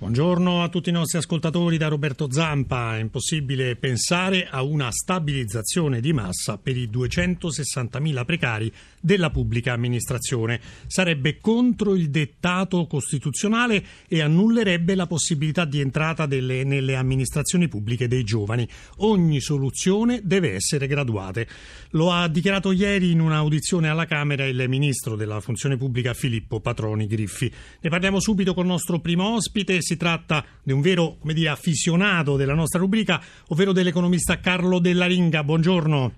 [0.00, 2.96] Buongiorno a tutti i nostri ascoltatori da Roberto Zampa.
[2.96, 10.58] È impossibile pensare a una stabilizzazione di massa per i 260.000 precari della pubblica amministrazione.
[10.86, 18.08] Sarebbe contro il dettato costituzionale e annullerebbe la possibilità di entrata delle, nelle amministrazioni pubbliche
[18.08, 18.66] dei giovani.
[19.00, 21.44] Ogni soluzione deve essere graduata.
[21.90, 27.06] Lo ha dichiarato ieri in un'audizione alla Camera il ministro della funzione pubblica Filippo Patroni
[27.06, 27.52] Griffi.
[27.82, 31.48] Ne parliamo subito con il nostro primo ospite si tratta di un vero come dire,
[31.48, 35.42] affisionato della nostra rubrica, ovvero dell'economista Carlo Della Ringa.
[35.42, 36.12] Buongiorno.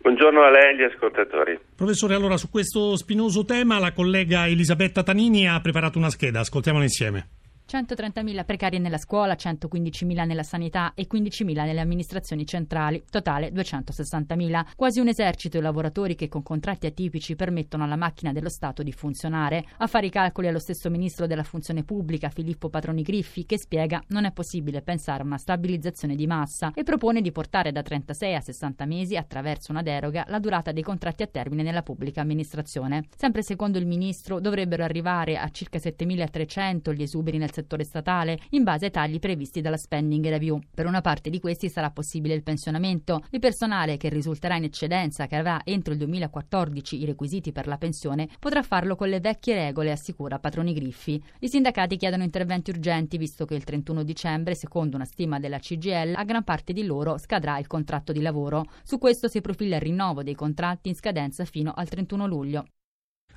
[0.00, 1.58] Buongiorno a lei e agli ascoltatori.
[1.76, 6.84] Professore, allora su questo spinoso tema la collega Elisabetta Tanini ha preparato una scheda, ascoltiamola
[6.84, 7.28] insieme.
[7.68, 14.68] 130.000 precari nella scuola, 115.000 nella sanità e 15.000 nelle amministrazioni centrali, totale 260.000.
[14.74, 18.90] Quasi un esercito di lavoratori che con contratti atipici permettono alla macchina dello Stato di
[18.90, 19.66] funzionare.
[19.78, 23.58] A fare i calcoli è lo stesso ministro della funzione pubblica, Filippo Patroni Griffi, che
[23.58, 27.82] spiega non è possibile pensare a una stabilizzazione di massa e propone di portare da
[27.82, 32.22] 36 a 60 mesi, attraverso una deroga, la durata dei contratti a termine nella pubblica
[32.22, 33.04] amministrazione.
[33.14, 38.62] Sempre secondo il ministro dovrebbero arrivare a circa 7.300 gli esuberi nel settore statale, in
[38.62, 40.60] base ai tagli previsti dalla spending review.
[40.72, 43.24] Per una parte di questi sarà possibile il pensionamento.
[43.30, 47.78] Il personale che risulterà in eccedenza, che avrà entro il 2014 i requisiti per la
[47.78, 51.20] pensione, potrà farlo con le vecchie regole, assicura Patroni Griffi.
[51.40, 56.14] I sindacati chiedono interventi urgenti, visto che il 31 dicembre, secondo una stima della CGL,
[56.14, 58.66] a gran parte di loro scadrà il contratto di lavoro.
[58.84, 62.64] Su questo si profila il rinnovo dei contratti in scadenza fino al 31 luglio.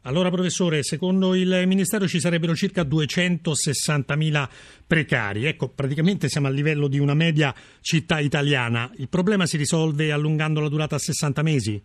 [0.04, 4.50] Allora, professore, secondo il Ministero ci sarebbero circa 260.000
[4.88, 5.46] precari.
[5.46, 8.90] Ecco, praticamente siamo a livello di una media città italiana.
[8.96, 11.84] Il problema si risolve allungando la durata a 60 mesi?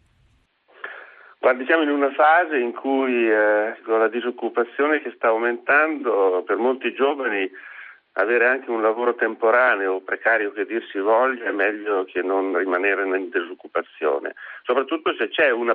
[1.38, 6.56] Guardi, siamo in una fase in cui eh, con la disoccupazione che sta aumentando, per
[6.56, 7.48] molti giovani
[8.12, 12.56] avere anche un lavoro temporaneo o precario che dir si voglia è meglio che non
[12.56, 15.74] rimanere in disoccupazione, soprattutto se c'è una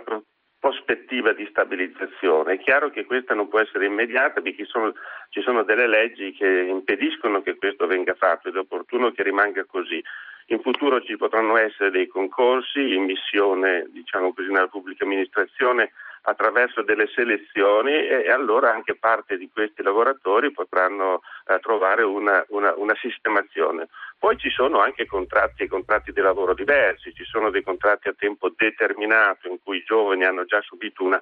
[0.61, 2.53] prospettiva di stabilizzazione.
[2.53, 4.93] È chiaro che questa non può essere immediata perché sono,
[5.29, 9.65] ci sono delle leggi che impediscono che questo venga fatto ed è opportuno che rimanga
[9.65, 10.01] così.
[10.47, 16.83] In futuro ci potranno essere dei concorsi in missione diciamo così, nella pubblica amministrazione attraverso
[16.83, 22.95] delle selezioni e, allora anche parte di questi lavoratori potranno eh, trovare una, una, una,
[22.95, 23.87] sistemazione.
[24.19, 28.15] Poi ci sono anche contratti e contratti di lavoro diversi, ci sono dei contratti a
[28.15, 31.21] tempo determinato in cui i giovani hanno già subito una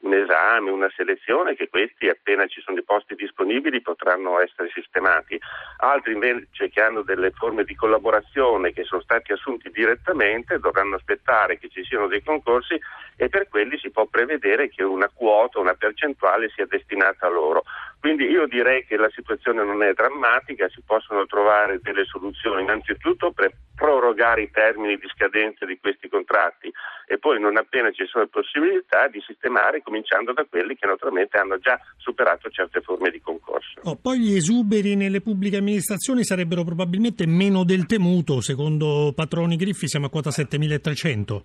[0.00, 5.38] un esame, una selezione, che questi appena ci sono i posti disponibili potranno essere sistemati.
[5.78, 11.58] Altri invece che hanno delle forme di collaborazione che sono stati assunti direttamente dovranno aspettare
[11.58, 12.78] che ci siano dei concorsi
[13.16, 17.64] e per quelli si può prevedere che una quota, una percentuale sia destinata a loro.
[18.00, 23.30] Quindi io direi che la situazione non è drammatica, si possono trovare delle soluzioni innanzitutto
[23.30, 26.72] per prorogare i termini di scadenza di questi contratti
[27.06, 31.58] e poi non appena ci sono possibilità di sistemare cominciando da quelli che naturalmente hanno
[31.58, 33.80] già superato certe forme di concorso.
[33.82, 39.88] Oh, poi gli esuberi nelle pubbliche amministrazioni sarebbero probabilmente meno del temuto, secondo Patroni Griffi
[39.88, 41.44] siamo a quota 7300.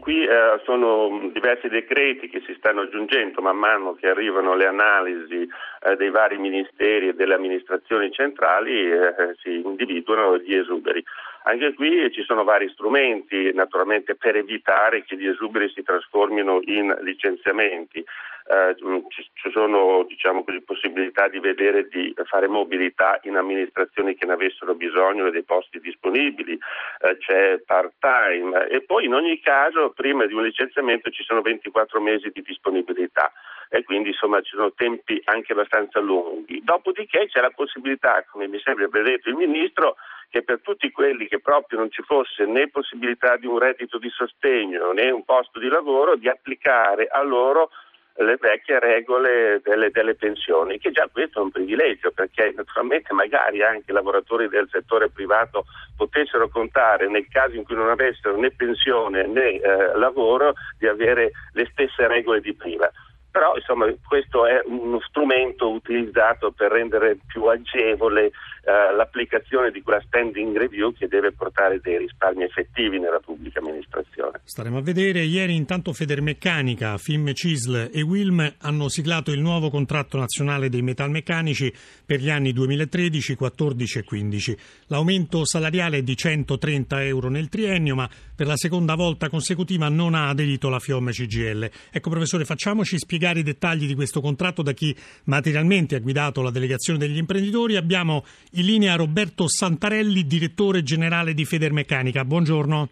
[0.00, 5.46] Qui eh, sono diversi decreti che si stanno aggiungendo man mano che arrivano le analisi
[5.82, 11.04] eh, dei vari ministeri e delle amministrazioni centrali eh, si individuano gli esuberi.
[11.44, 16.96] Anche qui ci sono vari strumenti naturalmente per evitare che gli esuberi si trasformino in
[17.02, 18.04] licenziamenti.
[18.50, 24.32] Eh, ci sono diciamo così, possibilità di vedere di fare mobilità in amministrazioni che ne
[24.32, 26.58] avessero bisogno e dei posti disponibili,
[27.02, 31.42] eh, c'è part time e poi in ogni caso prima di un licenziamento ci sono
[31.42, 33.30] 24 mesi di disponibilità.
[33.68, 36.60] E quindi insomma ci sono tempi anche abbastanza lunghi.
[36.64, 39.94] Dopodiché c'è la possibilità, come mi sembra abbia detto il Ministro,
[40.28, 44.10] che per tutti quelli che proprio non ci fosse né possibilità di un reddito di
[44.10, 47.70] sostegno né un posto di lavoro, di applicare a loro
[48.16, 53.62] le vecchie regole delle, delle, pensioni, che già questo è un privilegio perché naturalmente magari
[53.62, 55.64] anche i lavoratori del settore privato
[55.96, 61.30] potessero contare nel caso in cui non avessero né pensione né eh, lavoro di avere
[61.52, 62.90] le stesse regole di prima.
[63.30, 70.00] Però insomma questo è uno strumento utilizzato per rendere più agevole eh, l'applicazione di quella
[70.00, 74.40] spending review che deve portare dei risparmi effettivi nella pubblica amministrazione.
[74.44, 75.22] Staremo a vedere.
[75.22, 81.72] Ieri intanto Federmeccanica, FIM Cisl e Wilm hanno siglato il nuovo contratto nazionale dei metalmeccanici
[82.04, 84.56] per gli anni 2013, 14 e 15.
[84.86, 90.14] L'aumento salariale è di 130 euro nel triennio, ma per la seconda volta consecutiva non
[90.14, 91.70] ha aderito la FIOM CGL.
[91.90, 96.50] Ecco professore, facciamoci spiegare i dettagli di questo contratto da chi materialmente ha guidato la
[96.50, 97.76] delegazione degli imprenditori.
[97.76, 102.24] Abbiamo in linea Roberto Santarelli, direttore generale di Federmeccanica.
[102.24, 102.88] Buongiorno.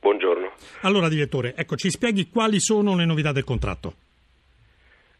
[0.00, 0.52] Buongiorno.
[0.82, 3.92] Allora, direttore, ecco, ci spieghi quali sono le novità del contratto.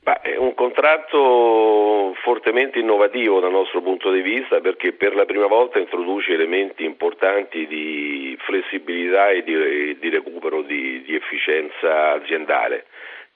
[0.01, 5.47] Beh, è un contratto fortemente innovativo dal nostro punto di vista perché per la prima
[5.47, 12.87] volta introduce elementi importanti di flessibilità e di, di recupero di, di efficienza aziendale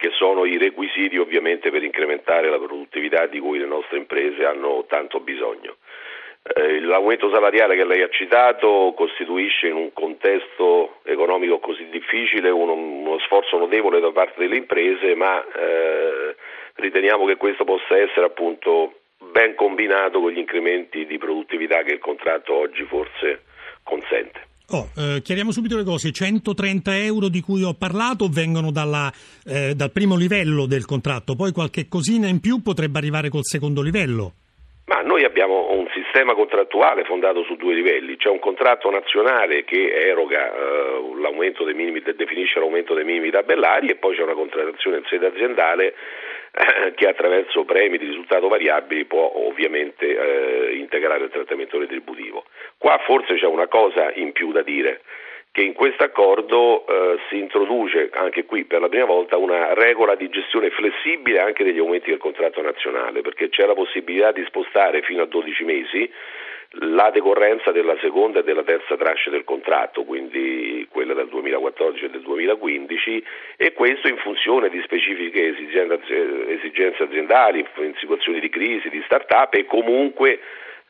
[0.00, 4.86] che sono i requisiti ovviamente per incrementare la produttività di cui le nostre imprese hanno
[4.88, 5.76] tanto bisogno.
[6.80, 13.18] L'aumento salariale che lei ha citato costituisce in un contesto economico così difficile uno, uno
[13.20, 16.34] sforzo notevole da parte delle imprese, ma eh,
[16.74, 18.94] riteniamo che questo possa essere appunto
[19.30, 23.42] ben combinato con gli incrementi di produttività che il contratto oggi forse
[23.82, 24.48] consente.
[24.72, 26.12] Oh, eh, chiariamo subito le cose.
[26.12, 29.12] 130 euro di cui ho parlato vengono dalla,
[29.44, 33.82] eh, dal primo livello del contratto, poi qualche cosina in più potrebbe arrivare col secondo
[33.82, 34.32] livello.
[34.86, 39.92] Ma noi abbiamo un sistema contrattuale fondato su due livelli, c'è un contratto nazionale che
[39.92, 45.04] eroga eh, dei minimi, definisce l'aumento dei minimi tabellari e poi c'è una contrattazione in
[45.06, 45.94] sede aziendale
[46.50, 52.44] eh, che attraverso premi di risultato variabili può ovviamente eh, integrare il trattamento retributivo.
[52.76, 55.02] Qua forse c'è una cosa in più da dire
[55.60, 60.14] che in questo accordo eh, si introduce anche qui per la prima volta una regola
[60.14, 65.02] di gestione flessibile anche degli aumenti del contratto nazionale, perché c'è la possibilità di spostare
[65.02, 66.10] fino a 12 mesi
[66.84, 72.10] la decorrenza della seconda e della terza tranche del contratto, quindi quella del 2014 e
[72.10, 73.24] del 2015
[73.56, 79.66] e questo in funzione di specifiche esigenze aziendali, in situazioni di crisi, di start-up e
[79.66, 80.38] comunque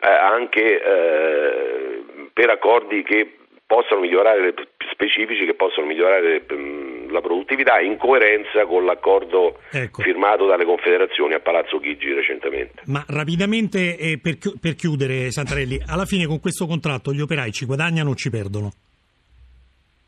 [0.02, 2.02] eh, anche eh,
[2.32, 3.34] per accordi che
[3.70, 4.52] possono migliorare,
[4.90, 10.02] specifici che possono migliorare mm, la produttività in coerenza con l'accordo ecco.
[10.02, 12.82] firmato dalle confederazioni a Palazzo Chigi recentemente.
[12.87, 17.64] Ma rapidamente eh, per, per, chiudere Santarelli, alla fine con questo contratto gli operai ci
[17.64, 18.70] guadagnano o ci perdono?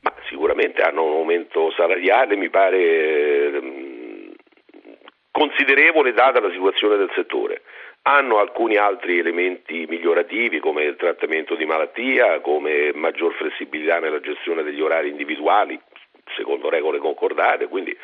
[0.00, 4.30] Ma sicuramente hanno un aumento salariale, mi pare mm,
[5.30, 7.62] considerevole data la situazione del settore
[8.02, 14.62] hanno alcuni altri elementi migliorativi come il trattamento di malattia, come maggior flessibilità nella gestione
[14.62, 15.78] degli orari individuali,
[16.37, 17.96] secondo regole concordate, quindi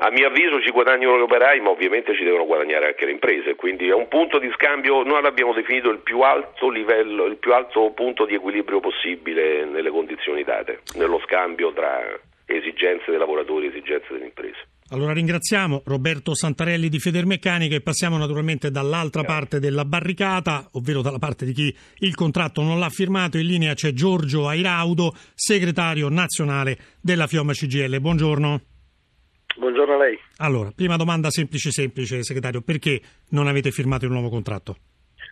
[0.00, 3.56] a mio avviso ci guadagnano gli operai, ma ovviamente ci devono guadagnare anche le imprese,
[3.56, 7.52] quindi è un punto di scambio, noi l'abbiamo definito il più alto livello, il più
[7.52, 12.16] alto punto di equilibrio possibile nelle condizioni date, nello scambio tra
[12.46, 14.77] esigenze dei lavoratori e esigenze delle imprese.
[14.90, 21.18] Allora ringraziamo Roberto Santarelli di Federmeccanica e passiamo naturalmente dall'altra parte della barricata, ovvero dalla
[21.18, 23.36] parte di chi il contratto non l'ha firmato.
[23.36, 28.00] In linea c'è Giorgio Airaudo, segretario nazionale della Fiomma CGL.
[28.00, 28.60] Buongiorno.
[29.58, 30.18] Buongiorno a lei.
[30.38, 33.00] Allora, prima domanda semplice semplice, segretario, perché
[33.30, 34.76] non avete firmato il nuovo contratto?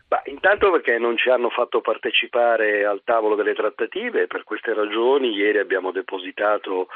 [0.08, 5.32] Bah, intanto perché non ci hanno fatto partecipare al tavolo delle trattative per queste ragioni
[5.32, 6.86] ieri abbiamo depositato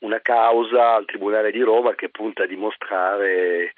[0.00, 3.72] una causa al Tribunale di Roma che punta a dimostrare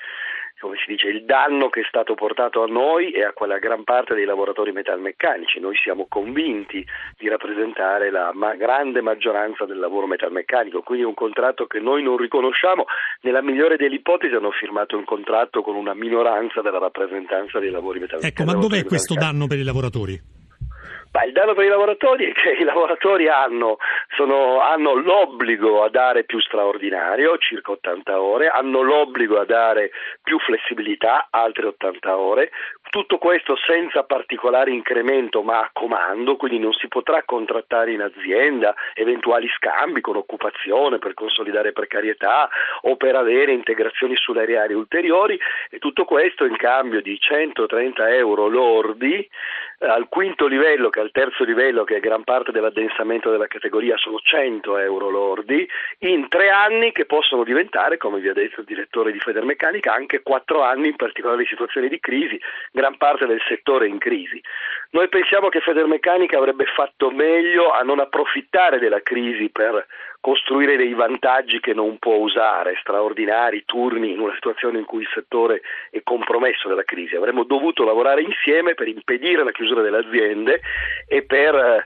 [0.61, 3.85] come si dice, il danno che è stato portato a noi e a quella gran
[3.85, 5.61] parte dei lavoratori metalmeccanici.
[5.61, 6.85] Noi siamo convinti
[7.17, 12.17] di rappresentare la ma- grande maggioranza del lavoro metalmeccanico, quindi un contratto che noi non
[12.17, 12.85] riconosciamo.
[13.23, 18.01] Nella migliore delle ipotesi hanno firmato un contratto con una minoranza della rappresentanza dei lavori
[18.01, 18.43] metalmeccanici.
[18.43, 20.38] Ecco, ma dov'è questo danno per i lavoratori?
[21.19, 23.79] Beh, il danno per i lavoratori è che i lavoratori hanno,
[24.15, 29.91] sono, hanno, l'obbligo a dare più straordinario, circa 80 ore, hanno l'obbligo a dare
[30.23, 32.51] più flessibilità, altre 80 ore,
[32.91, 38.75] tutto questo senza particolare incremento ma a comando, quindi non si potrà contrattare in azienda
[38.95, 42.49] eventuali scambi con occupazione per consolidare precarietà
[42.83, 45.39] o per avere integrazioni sull'areale ulteriori.
[45.69, 49.29] E tutto questo in cambio di 130 euro lordi
[49.81, 54.19] al quinto livello che al terzo livello che è gran parte dell'addensamento della categoria sono
[54.19, 55.69] 100 euro lordi
[56.01, 60.23] in tre anni che possono diventare come vi ha detto il direttore di Federmeccanica anche
[60.23, 62.41] quattro anni in particolari situazioni di crisi
[62.73, 64.41] gran parte del settore in crisi.
[64.91, 69.87] Noi pensiamo che Federmeccanica avrebbe fatto meglio a non approfittare della crisi per
[70.21, 75.11] costruire dei vantaggi che non può usare, straordinari turni in una situazione in cui il
[75.13, 77.17] settore è compromesso dalla crisi.
[77.17, 80.61] Avremmo dovuto lavorare insieme per impedire la chiusura delle aziende
[81.07, 81.85] e per eh,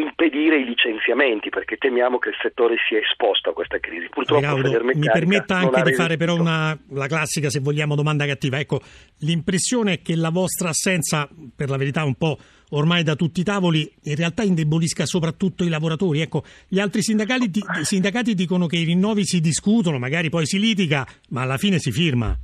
[0.00, 4.08] impedire i licenziamenti perché temiamo che il settore sia esposto a questa crisi.
[4.08, 8.58] Purtroppo Raudo, mi permetta anche di fare però una, la classica, se vogliamo, domanda cattiva.
[8.58, 8.80] Ecco,
[9.20, 12.38] l'impressione è che la vostra assenza, per la verità un po'
[12.70, 16.20] ormai da tutti i tavoli, in realtà indebolisca soprattutto i lavoratori.
[16.20, 17.50] Ecco, gli altri sindacati,
[17.80, 21.78] i sindacati dicono che i rinnovi si discutono, magari poi si litiga, ma alla fine
[21.78, 22.36] si firma.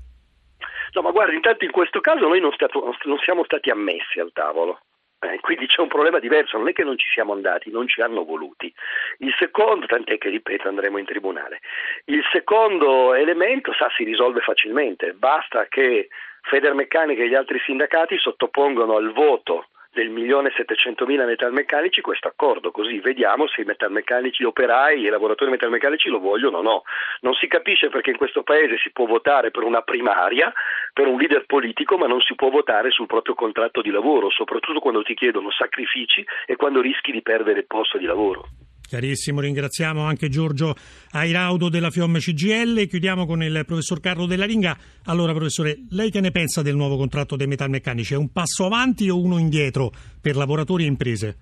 [0.95, 4.31] No, ma guardi, intanto in questo caso noi non, stato, non siamo stati ammessi al
[4.33, 4.79] tavolo.
[5.25, 8.01] Eh, quindi c'è un problema diverso, non è che non ci siamo andati, non ci
[8.01, 8.73] hanno voluti.
[9.19, 11.61] Il secondo, tant'è che ripeto, andremo in tribunale.
[12.07, 16.09] Il secondo elemento sa, si risolve facilmente, basta che
[16.43, 22.71] Federmeccanica e gli altri sindacati sottopongono al voto del milione e settecentomila metalmeccanici questo accordo,
[22.71, 26.83] così vediamo se i metalmeccanici operai e i lavoratori metalmeccanici lo vogliono o no.
[27.21, 30.53] Non si capisce perché in questo paese si può votare per una primaria,
[30.93, 34.81] per un leader politico, ma non si può votare sul proprio contratto di lavoro, soprattutto
[34.81, 38.62] quando ti chiedono sacrifici e quando rischi di perdere il posto di lavoro.
[38.93, 40.75] Chiarissimo, ringraziamo anche Giorgio
[41.13, 42.87] Airaudo della FIOM CGL.
[42.87, 44.77] Chiudiamo con il professor Carlo Della Ringa.
[45.07, 48.13] Allora, professore, lei che ne pensa del nuovo contratto dei metalmeccanici?
[48.13, 51.37] È un passo avanti o uno indietro per lavoratori e imprese?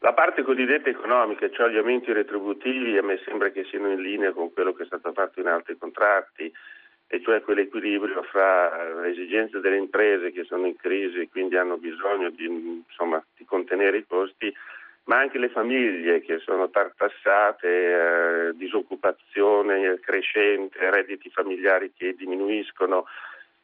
[0.00, 4.32] La parte cosiddetta economica, cioè gli aumenti retributivi, a me sembra che siano in linea
[4.32, 6.50] con quello che è stato fatto in altri contratti,
[7.06, 11.76] e cioè quell'equilibrio fra le esigenze delle imprese che sono in crisi e quindi hanno
[11.76, 12.44] bisogno di,
[12.88, 14.52] insomma, di contenere i costi
[15.08, 23.06] ma anche le famiglie che sono tartassate, eh, disoccupazione crescente, redditi familiari che diminuiscono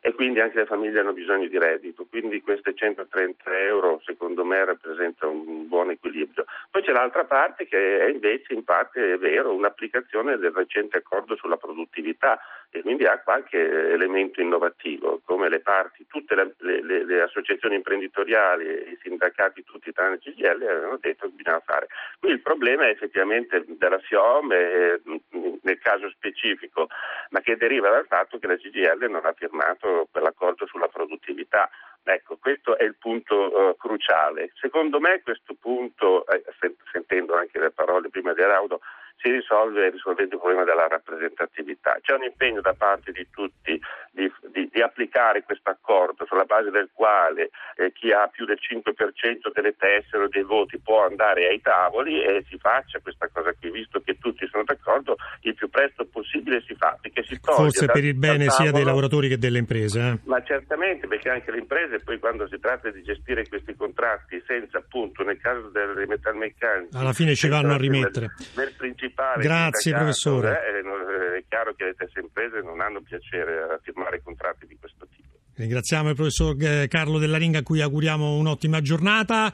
[0.07, 4.63] e quindi anche le famiglie hanno bisogno di reddito, quindi queste 130 euro secondo me
[4.63, 6.45] rappresentano un buon equilibrio.
[6.71, 11.37] Poi c'è l'altra parte che è invece in parte è vero un'applicazione del recente accordo
[11.37, 17.23] sulla produttività e quindi ha qualche elemento innovativo, come le parti, tutte le, le, le
[17.23, 21.87] associazioni imprenditoriali i sindacati tutti tranne CGL avevano detto che bisognava fare.
[22.21, 25.01] Qui il problema è effettivamente della SIOM eh,
[25.63, 26.89] nel caso specifico,
[27.31, 31.69] ma che deriva dal fatto che la CGL non ha firmato per l'accordo sulla produttività.
[32.03, 34.53] Ecco, questo è il punto uh, cruciale.
[34.61, 36.45] Secondo me questo punto, eh,
[36.93, 38.81] sentendo anche le parole prima di Araudo,
[39.17, 41.99] si risolve risolvendo il problema della rappresentatività.
[42.01, 43.81] C'è un impegno da parte di tutti
[44.11, 48.59] di, di, di applicare questo accordo sulla base del quale eh, chi ha più del
[48.61, 53.53] 5% delle tessere o dei voti può andare ai tavoli e si faccia questa cosa
[53.59, 56.99] qui, visto che tutti sono d'accordo, il più presto possibile si fa.
[57.03, 60.01] Si Forse per il bene sia dei lavoratori che delle imprese.
[60.01, 60.19] Eh?
[60.25, 64.79] Ma certamente, perché anche le imprese poi quando si tratta di gestire questi contratti senza
[64.79, 68.35] appunto nel caso delle metalmeccanici alla fine ci vanno a rimettere.
[68.57, 68.75] Nel, nel
[69.15, 70.49] principale Grazie professore.
[70.51, 74.77] Eh, eh, è chiaro che le stesse imprese non hanno piacere a firmare contratti di
[74.79, 75.39] questo tipo.
[75.55, 79.53] Ringraziamo il professor eh, Carlo Della Ringa a cui auguriamo un'ottima giornata.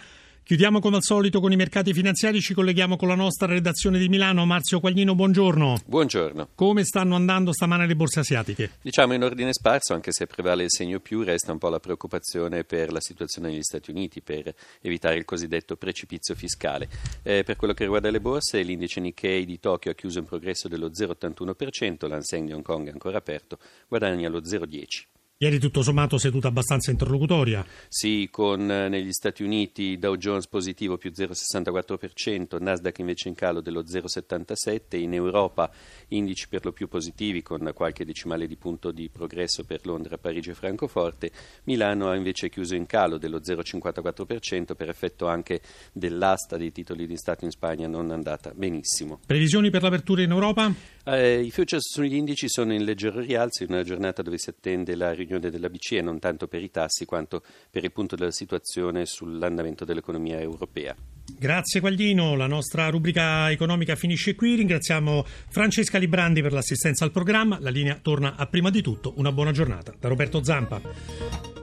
[0.50, 4.08] Chiudiamo come al solito con i mercati finanziari, ci colleghiamo con la nostra redazione di
[4.08, 4.44] Milano.
[4.46, 5.82] Marzio Quaglino, buongiorno.
[5.86, 6.48] Buongiorno.
[6.56, 8.72] Come stanno andando stamane le borse asiatiche?
[8.82, 12.64] Diciamo in ordine sparso, anche se prevale il segno più, resta un po' la preoccupazione
[12.64, 16.88] per la situazione negli Stati Uniti, per evitare il cosiddetto precipizio fiscale.
[17.22, 20.66] Eh, per quello che riguarda le borse, l'indice Nikkei di Tokyo ha chiuso in progresso
[20.66, 25.19] dello 0,81%, l'Anseng di Hong Kong è ancora aperto, guadagna lo 0,10%.
[25.42, 27.64] Ieri tutto sommato seduta abbastanza interlocutoria.
[27.88, 33.62] Sì, con eh, negli Stati Uniti Dow Jones positivo più 0,64%, Nasdaq invece in calo
[33.62, 35.70] dello 0,77%, in Europa
[36.08, 40.50] indici per lo più positivi con qualche decimale di punto di progresso per Londra, Parigi
[40.50, 41.30] e Francoforte,
[41.64, 47.16] Milano ha invece chiuso in calo dello 0,54% per effetto anche dell'asta dei titoli di
[47.16, 49.20] Stato in Spagna non andata benissimo.
[49.24, 50.70] Previsioni per l'apertura in Europa?
[51.02, 54.94] Eh, I futures sugli indici sono in leggero rialzo in una giornata dove si attende
[54.94, 58.32] la riunione riunione della BCE, non tanto per i tassi quanto per il punto della
[58.32, 60.96] situazione sull'andamento dell'economia europea.
[61.38, 64.56] Grazie Quaglino, la nostra rubrica economica finisce qui.
[64.56, 67.58] Ringraziamo Francesca Librandi per l'assistenza al programma.
[67.60, 69.14] La linea torna a prima di tutto.
[69.16, 69.94] Una buona giornata.
[69.98, 71.59] Da Roberto Zampa.